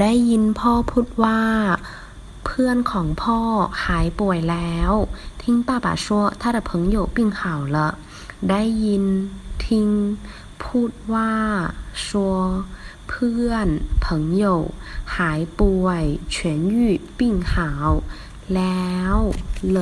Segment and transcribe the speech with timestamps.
[0.00, 1.40] ได้ยินพ่อพูดว่า
[2.44, 3.40] เพื่อนของพ่อ
[3.84, 4.92] หายป่วยแล้ว
[5.40, 6.06] 听爸爸说
[6.40, 7.18] 他的朋友病
[7.76, 7.88] ละ
[8.50, 9.04] ได้ยิน
[9.66, 9.88] ทิ้ง
[10.62, 11.32] พูดว่า
[12.06, 12.08] 说
[13.08, 13.68] เพื่อน
[14.06, 14.54] ของพ่อ
[15.16, 17.52] หายป่วยเฉียนยู่ปิ痊愈病好
[18.54, 19.16] แล้ว
[19.70, 19.78] เล